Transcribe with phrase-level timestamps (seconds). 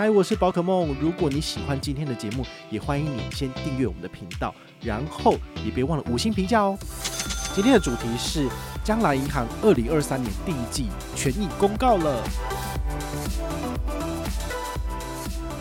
[0.00, 0.96] 嗨，我是宝可梦。
[0.98, 6.74] 如果你喜欢今天的节目，也欢迎你先订阅我们的频道，然后也别忘了五星评价哦。
[7.54, 8.48] 今天的主题是
[8.82, 12.24] 将来银行二零二三年第一季权益公告了。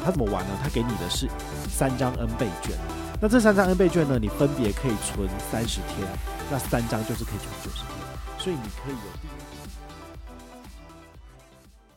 [0.06, 0.58] 它怎么玩呢？
[0.64, 1.28] 它给你的是
[1.70, 2.72] 三张 N 倍券。
[3.20, 6.08] 那这三张 N 倍券呢，你分别可以存三十天，
[6.50, 7.88] 那三张就是可以存九十天，
[8.38, 9.39] 所以你可以有。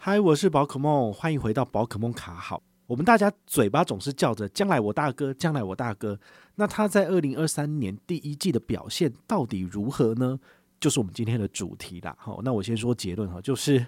[0.05, 2.60] 嗨，我是宝可梦，欢迎回到宝可梦卡好。
[2.88, 6.18] 我们大家嘴巴总是叫着“将来我大哥，将来我大哥”，
[6.57, 10.37] 那他在二零二三年第一季的表现到底如何呢？
[10.80, 12.13] 就是我们今天的主题啦。
[12.18, 13.87] 好，那我先说结论哈，就是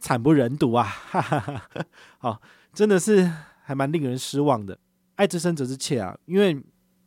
[0.00, 0.82] 惨不忍睹啊！
[0.82, 1.62] 哈哈哈。
[2.18, 2.42] 好，
[2.72, 4.76] 真的是还蛮令人失望的。
[5.14, 6.60] 爱之深责之切啊，因为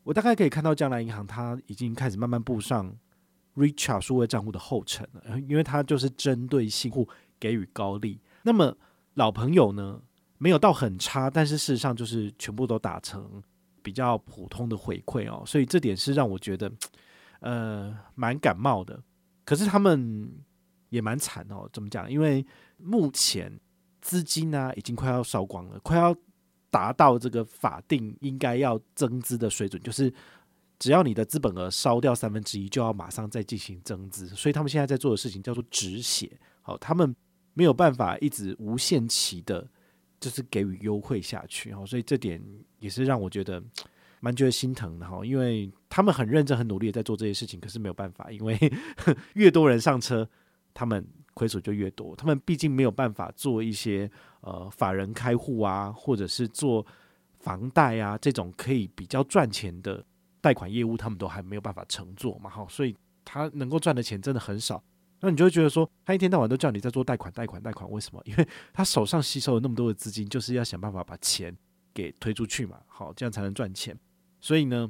[0.03, 2.95] 我大概可以看到将来银行它已经开始慢慢步上
[3.57, 7.05] Richard 数位账户的后尘了，因为它就是针对信户
[7.37, 8.21] 给予高利。
[8.45, 8.77] 那么
[9.15, 9.99] 老朋友呢，
[10.37, 13.41] 没有到很差，但是事实上就是全部都打成
[13.81, 16.71] 比较普通的回馈哦，所以这点是让我觉得，
[17.41, 19.01] 呃，蛮感冒的。
[19.43, 20.31] 可是他们
[20.89, 22.09] 也蛮惨哦，怎么讲？
[22.11, 22.45] 因为
[22.77, 23.59] 目前
[23.99, 26.15] 资金呢、已经快要烧光了，快要
[26.69, 30.13] 达到这个法定应该要增资的水准，就是
[30.77, 34.27] 只要你的资本额烧掉三分之一，就要马上再进行增资。
[34.27, 36.39] 所以他们现在在做的事情叫做止血。
[36.61, 37.15] 好，他们。
[37.55, 39.67] 没有办法一直无限期的，
[40.19, 42.39] 就是给予优惠下去哈，所以这点
[42.79, 43.63] 也是让我觉得
[44.19, 48.59] 蛮觉得心疼的哈，因为他们很认真、很努力的在做这些事情，可是没有办法，因为
[49.33, 50.29] 越多人上车，
[50.73, 52.15] 他们亏损就越多。
[52.15, 54.09] 他们毕竟没有办法做一些
[54.41, 56.85] 呃法人开户啊，或者是做
[57.39, 60.03] 房贷啊这种可以比较赚钱的
[60.41, 64.83] 贷款业务，他们都还没有办法承做嘛哈，所以他能够赚的钱真的很少。
[65.25, 68.21] 那你就会觉得说，他一天到晚都叫你在做贷款、贷款、贷款，为什么？
[68.29, 71.57] 因为他手上吸收了那么多的资金，就是要想办法把钱
[71.95, 73.97] 给推出去嘛，好，这样才能赚钱。
[74.39, 74.87] 所以呢，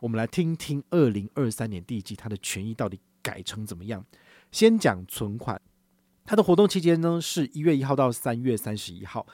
[0.00, 4.02] 我们来听听二零二三年第一季它的权益到底改成怎么样。
[4.50, 5.60] 先讲存款，
[6.24, 9.26] 它的活动期间呢是一月一号到三月三十一号，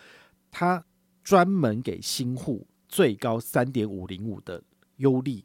[0.51, 0.85] 它
[1.23, 4.61] 专门给新户最高三点五零五的
[4.97, 5.45] 优利。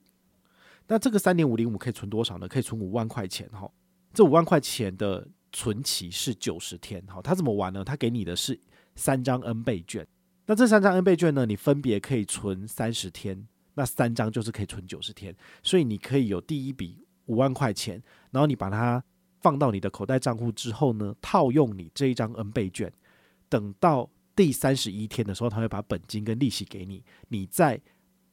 [0.88, 2.48] 那这个三点五零五可以存多少呢？
[2.48, 3.70] 可以存五万块钱哈。
[4.16, 7.84] 这五万块钱的存期是九十天，好，他怎么玩呢？
[7.84, 8.60] 他给你的是
[8.96, 10.08] 三张 N 倍券，
[10.46, 19.04] 那这三张 N 倍券呢，你分别可以存三十天，那三张就是可以存九十天，所以你可以有第一笔五万块钱，然后你把它
[19.42, 22.92] 放到你的口袋账户之后呢，套用你这一张 N 倍券，
[23.50, 27.80] 等到第三十一天的时候，他会把本金跟利息给你，你再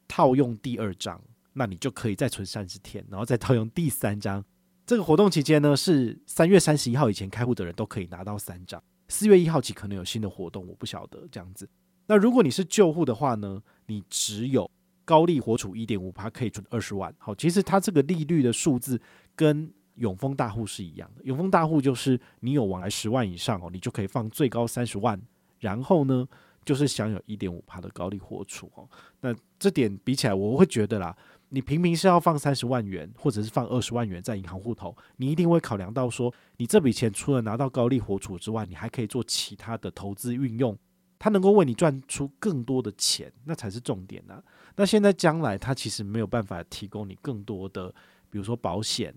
[0.06, 1.21] 套用第二张，
[1.53, 4.44] 那你就可以再存三十天，然后再套用第三张。
[4.84, 8.82] 这个活动期间呢，是三月三十一号以前开户的人都可以拿到三张。
[9.09, 11.69] 四月一号起可能有新的活动，我不晓得这样子。
[12.06, 14.69] 那如果你是旧户的话呢，你只有
[15.04, 17.15] 高利活储一点五趴可以存二十万。
[17.19, 19.00] 好，其实它这个利率的数字
[19.37, 21.22] 跟永丰大户是一样的。
[21.25, 25.21] 永丰大户就是你有往来十万以上哦，你就可以放最高三十万，
[25.60, 26.26] 然后呢
[26.65, 28.88] 就是享有一点五趴的高利活储哦。
[29.21, 31.16] 那这点比起来，我会觉得啦。
[31.54, 40.74] 你平平是要放三十万元，或者是放二十万元在银行户头，你一定会考量到说，你这笔钱除了拿到高利活储之外，你还可以做其他的投资运用，
[41.18, 44.42] 它能够为你赚出更多的钱，那才是重点啊。
[44.76, 47.94] 那现在将来它其实没有办法提供你更多的，
[48.30, 49.14] 比如说保险，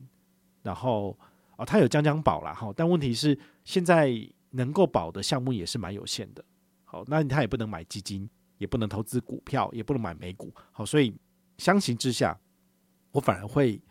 [0.61, 1.17] 然后
[1.55, 4.13] 啊，它有将将保啦哈，但问题是现在
[4.49, 6.43] 能够保的项目也是蛮有限的。
[6.83, 10.53] 好，那它也不能买基金，也不能投资股票，也不能买美股。
[10.73, 11.15] 好，所以。
[11.57, 12.39] 相形之下，
[13.11, 13.81] 我反而会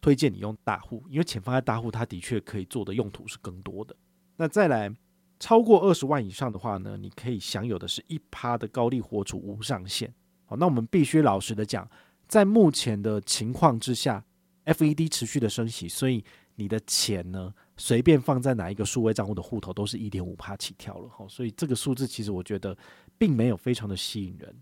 [0.00, 3.94] 推荐你用大户，因为钱放在大户，它的确可以做的用途是更多的。
[4.36, 4.94] 那再来，
[5.38, 10.12] 超过二十万以上的话呢，你可以享有的是一趴的高利活储无上限。
[10.44, 11.88] 好，那我们必须老实的讲，
[12.26, 14.24] 在目前的情况之下
[14.64, 16.24] ，FED 持续的升息，所以
[16.54, 21.08] 你的钱呢，随便放在哪一个数位账户的户头，都是一点五趴起跳了。
[21.08, 22.76] 好，所以这个数字其实我觉得
[23.18, 24.54] 并没有非常的吸引人。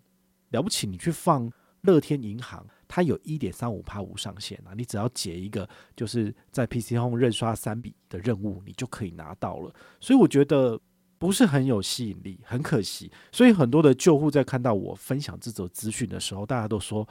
[0.51, 1.53] 了不起，你去放。
[1.83, 9.73] 乐天银行它有一点三五趴无上限啊，你只要解一个就是在 PC Home 认刷三笔的任务，你就可以拿到了。
[10.01, 10.81] 所以我觉得
[11.19, 13.11] 不是很有吸引力，很可惜。
[13.31, 17.09] 所以很多的旧户在看到我分享这则资讯的时候，大家都说：“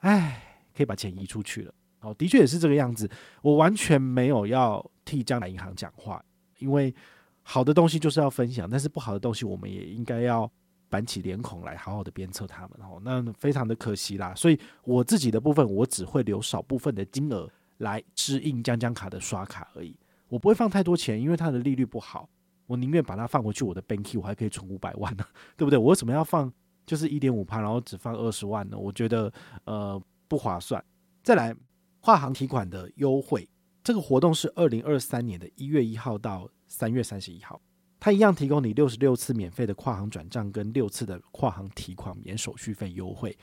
[0.00, 3.10] 哎，可以把钱移出去了。”哦，的确也是这个样子。
[3.42, 6.24] 我完全没有要替将来银行讲话，
[6.58, 6.94] 因为
[7.42, 10.50] 好的东西就是要分享，但是不好的东西我们也应该要
[10.90, 12.72] 板起脸孔来好好的鞭策他们。
[12.82, 14.34] 哦，那非常的可惜啦。
[14.34, 17.48] 所以我自己的部分，我只会留少部分的金额
[17.78, 19.96] 来支应将将卡的刷卡而已。
[20.28, 22.28] 我不会放太多钱，因为它的利率不好。
[22.66, 25.24] 我宁愿把它放回去我的 Banky，我还可以存五百万呢，
[25.56, 25.78] 对不对？
[25.78, 26.52] 我为什么要放
[26.86, 28.78] 就是一点五趴，然后只放二十万呢？
[28.78, 29.32] 我觉得
[29.64, 30.84] 呃不划算。
[31.22, 31.52] 再来，
[32.00, 33.48] 跨行提款的优惠，
[33.82, 37.60] 这个活动是二零二三年的一月一号到三月三十一号，
[38.00, 43.36] 它一样提供你六十六次免费的跨行转账跟六次的跨行提款免手续费优惠。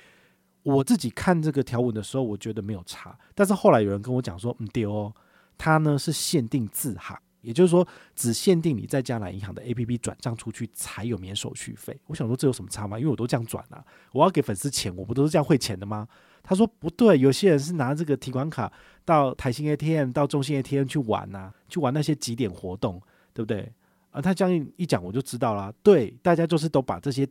[0.64, 5.14] 我自己看这个条文的时候，我觉得没有差，但是后来有人跟我讲说，嗯，对哦，
[5.58, 7.18] 它呢是限定字行。
[7.42, 11.98] 也就是说，只限定你在将来银行的 APP 转账出去才有免手续费。
[12.08, 13.00] 我想说，这有什么差吗？
[13.00, 13.82] 因为我都这样转啊，
[14.12, 16.06] 我要给粉丝钱，我不都是这样汇钱的吗？
[16.44, 18.70] 他说不对，有些人是拿这个提款卡
[19.06, 23.02] 到台新 ATM、到中信 ATM 去玩呐、去玩那些集点活动，
[23.34, 23.72] 对不对？
[24.12, 25.74] 啊，他这样一讲，我就知道了。
[25.84, 27.28] 对，大家就是都把这些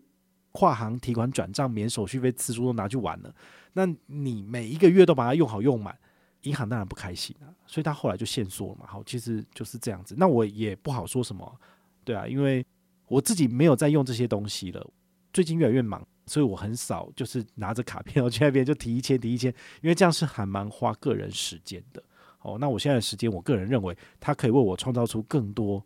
[0.53, 3.35] 跨行提款转账免手续费次数都拿去玩了。
[3.73, 5.97] 那你每一个月都把它用好用满。
[6.43, 8.87] 银行当然不开心啊，所以他后来就限缩了嘛。
[8.87, 10.15] 好，其实就是这样子。
[10.17, 11.61] 那我也不好说什么，
[12.05, 12.65] 对啊，因为
[13.09, 14.89] 我自己没有在用这些东西了。
[15.33, 19.53] 最近越来越忙，所以我很少就是拿着卡片， 我去那边就提一千，提一千，
[19.83, 22.01] 因为这样是还蛮花个人时间的。
[22.43, 25.85] 哦，那我现在的时间，我个人认为它可以为我创造出更多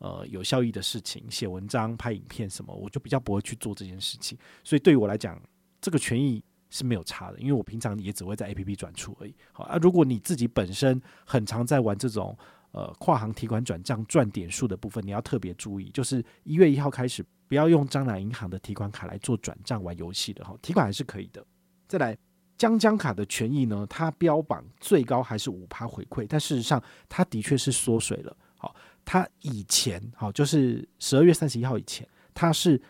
[0.00, 4.36] 呃有效益的事情，写文章、拍影片什么，我就比较不会去做这件事情。
[4.64, 5.40] 所以对于我来讲，
[5.80, 6.42] 这个权益。
[6.72, 9.34] 是没有差的，因为我平常也只会在 APP 转出而已。
[9.50, 12.38] 好啊，如果你自己本身很常在玩这种
[12.70, 21.44] 呃跨行提款转账赚点数的部分，你要特别注意，就是一月一号开始不要用张兰银行的提款卡来做转账玩游戏的哈，提款还是可以的。
[21.88, 22.16] 再来，
[22.56, 28.36] 将将卡的权益呢，它标榜最高还是五趴回馈，但事实上它的确是缩水了。
[28.56, 28.76] 好，
[29.12, 32.80] 它以前好就是十二月三十一号以前，它是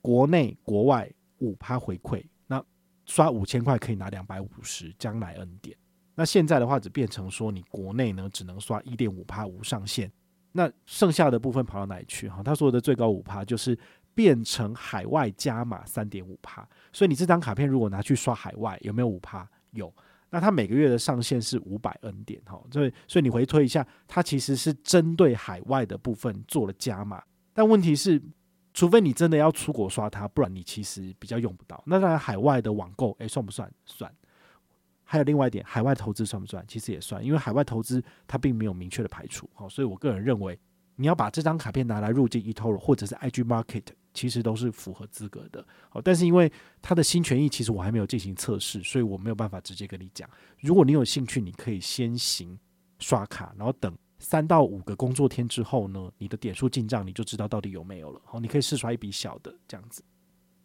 [0.00, 2.24] 国内国外五趴回馈。
[2.46, 2.64] 那
[3.06, 5.76] 刷五千块可以拿两百五十将来 N 点，
[6.14, 10.08] 那现在的话只变成说你国内呢只能刷一点五趴无上限，
[10.52, 12.28] 那剩下的部分跑到哪里去？
[12.28, 13.76] 哈，他说的最高五趴就是
[14.14, 19.50] 变成海外加码三点五趴，所以你这张卡片如果拿去刷海外有没有五趴？
[19.72, 19.92] 有，
[20.32, 27.22] 那它每个月的上限是五百 N 点，哈，所以所以你回推一下，它其实是针对海外的部分做了加码，
[27.54, 28.20] 但问题是。
[28.74, 31.82] 除非你真的要出国刷它，不然你其实比较用不到。
[31.84, 33.70] 那当然，海外的网购，诶，算不算？
[33.84, 34.10] 算。
[35.04, 36.64] 还有另外一点，海外投资算不算？
[36.66, 39.46] 其实也算，因为海外投资它并没有明确的排除。
[39.52, 40.58] 好，所以我个人认为，
[40.96, 45.66] 你要把这张卡片拿来入境 eToro 或者是 IG Market，其实都是符合资格的。
[45.88, 46.50] 好，但是因为
[46.80, 50.28] 它的新权益，其实我还没有进行测试，所以我没有办法直接跟你讲。
[50.60, 52.58] 如果你有兴趣，你可以先行
[52.98, 53.94] 刷卡，然后等。
[54.24, 58.22] 三到五个工作天之后呢，你的点数进账，你就知道到底有没有了。
[58.24, 60.00] 好，你可以试刷一笔小的这样子。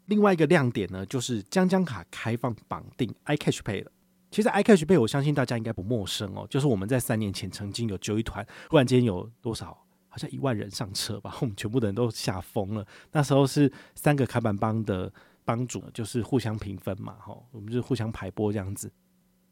[0.05, 3.91] 另外一个亮点呢，就是将将卡开放绑定 iCash Pay 了。
[4.29, 9.75] 其实 iCash Pay 我相信大家应该不陌生哦，就是我们在三年前曾经有揪一团，忽然间有多少，
[10.17, 12.83] 好像一万人上车吧， 我们全部的人都吓疯了。
[13.11, 15.13] 那时候是三个卡板帮的
[15.45, 18.91] 帮主，就是互相平分嘛，哈，我们就互相排波这样子。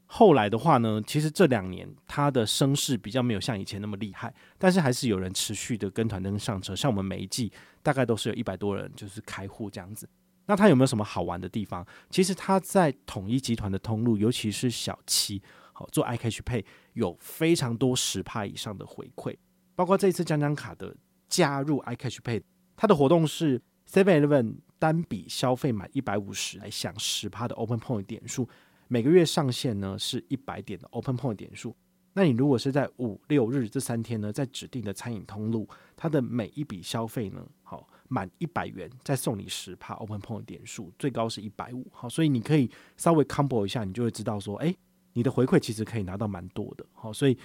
[0.08, 6.76] 后来的话呢，其实这两年它的声势比较没有像以前那么厉害，但是还是有人持续的跟团登上车。
[6.76, 7.52] 像我们每一季
[7.84, 10.10] 大概都是有一百多人就是开户这样子。
[10.48, 11.86] 那它有没有什么好玩的地方？
[12.12, 15.42] 其实它在统一集团的通路，尤其是小七，
[15.74, 16.64] 好做 iCash Pay
[16.94, 19.36] 有非常多十趴以上的回馈，
[19.76, 20.96] 包括这一次将将卡的
[21.28, 22.42] 加入 iCash Pay，
[22.76, 28.48] 它的活动是 Seven Eleven 单笔消费满一百五十来享十趴的 Open Point 点数。
[28.88, 31.76] 每个月上限呢是一百点的 Open Point 点数，
[32.14, 44.76] 那你如果是在五六日这三天呢，在指定的餐饮通路，它的每一笔消费呢，好满一百元再送你十趴 Open Point 点数，最高是一百五，好，所以你可以稍微 combo 一下，你就会知道说，诶，
[45.14, 47.36] 你的回馈其实可以拿到蛮多的，好，所以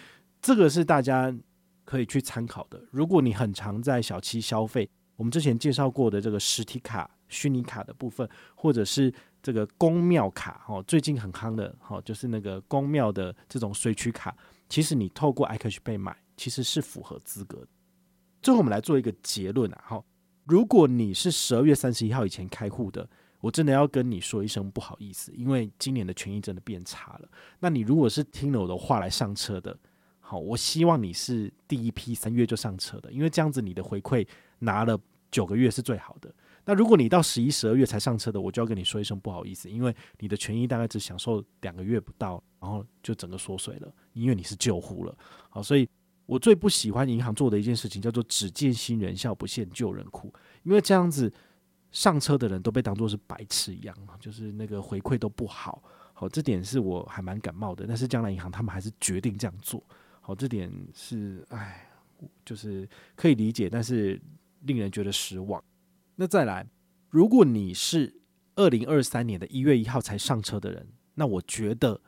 [0.42, 1.34] 这个是大家
[1.84, 2.82] 可以去参考的。
[2.90, 9.12] 如果你很常在小七消费，我们之前介绍过的这个实体卡、虚拟卡的部分，或者是。
[9.42, 14.36] 这个公庙卡哦，最近很夯的哦，就是那个公庙的这种随取卡，
[14.68, 17.66] 其实你透过 iCash 被买，其实是符合资格。
[18.42, 20.04] 最后我们来做一个结论啊，哈，
[20.44, 23.08] 如果你是十二月三十一号以前开户的，
[23.40, 27.28] 我真的要跟你说一声不好意思，因为今年的权益真的变差了。
[27.60, 29.74] 那你如果是听了我的话来上车的，
[30.30, 34.24] 好，我希望你是第一批三月就上车的，因为这样子你的回馈
[34.60, 34.96] 拿了
[35.28, 36.32] 九个月是最好的。
[36.64, 45.12] 那如果你到十一、十二月才上车的，我就要跟你说一声不好意思，因为你的权益大概只享受两个月不到，然后就整个缩水了，因为你是旧户了。
[45.48, 45.88] 好，所以
[46.26, 50.32] 我最不喜欢银行做的一件事情叫做只见新人笑，不见旧人哭，
[50.62, 51.32] 因为这样子
[51.90, 55.82] 上车的人都被当作是白痴一样，就是那个回馈都不好。
[56.12, 59.82] 好，这点是我还蛮感冒的，但是将来银行他们还是决定这样做。
[60.20, 61.88] 好，这点是唉，
[62.44, 64.20] 就是可以理解，但是
[64.60, 65.62] 令人觉得失望。
[66.16, 66.68] 那再来，
[67.08, 68.20] 如果你是
[68.56, 72.00] 二零二三年的一月一号才上车的人，那我觉得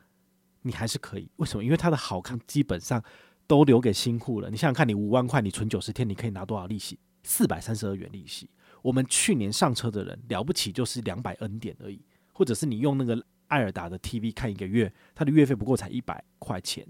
[0.63, 1.31] 你还是可以。
[1.37, 1.65] 为什么？
[1.65, 3.03] 因为它的好康基本上
[3.47, 4.51] 都留给新户了。
[4.51, 6.99] 你想想看，你五万块，你存九十天，你可以拿多少利息？
[7.25, 8.51] 四百三十二元利息。
[8.83, 16.87] 我们去年上车的人了不起就是两百 N 点而已，或者是你用那个爱尔达的 TV 看一个月，它的月费不过才一百块钱。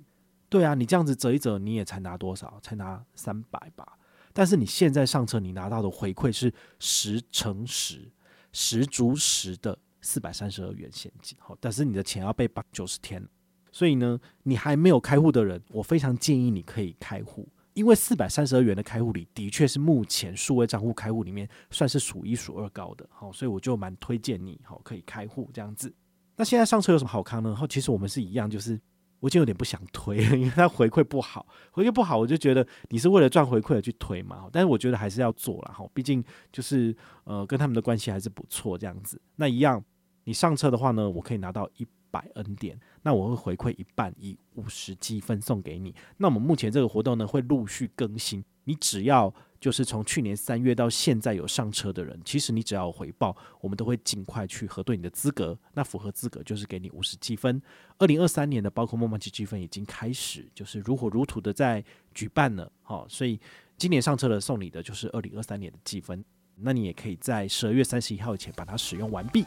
[0.52, 2.60] 对啊，你这样子折一折，你也才拿多少？
[2.60, 3.96] 才拿三百吧。
[4.34, 8.12] 但是你现在上车，你拿到的回馈是十乘十，
[8.52, 11.38] 十足十的四百三十二元现金。
[11.40, 13.26] 好，但是你的钱要被绑九十天，
[13.70, 23.08] 所以呢，你还没有开户的人，我非常建议你可以开户，因为四百三十二元的开户礼的确是目前数位账户开户里面算是数一数二高的。
[23.10, 25.90] 好，所以我就蛮推荐你，好，可以开户这样子。
[26.36, 27.56] 那现在上车有什么好康呢？
[27.56, 28.78] 好，其实我们是一样，就是。
[29.22, 34.48] 我就有点不想推， 因为它回馈不好，回馈不好，我就觉得你是为了赚回馈而去推嘛。
[34.50, 39.20] 但是我觉得还是要做了哈，毕竟就是呃跟他们的关系还是不错这样子。
[39.36, 39.80] 那一样，
[40.24, 45.94] 你上车的话呢，我可以拿到一百 N 点，那我会回馈一半，以五十积分送给你。
[46.16, 49.32] 那我们目前这个活动呢，会陆续更新，你只要。
[49.62, 55.56] 就是从去年三月到现在有上车的人，其实你只要有回报，我们都会尽快去核对你的资格。
[55.72, 57.62] 那符合资格就是给你五十积分。
[57.96, 62.72] 二零二三年的包括梦麻吉积分已经开始，就是如火如荼的在举办了。
[62.82, 63.38] 好，所以
[63.78, 66.24] 今年上车的送你的就是二零二三年的积分。
[66.56, 69.46] 那你也可以在十二月三十一号前把它使用完毕。